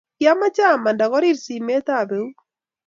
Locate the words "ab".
1.97-2.09